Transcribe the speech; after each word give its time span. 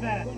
Minimum. 0.00 0.31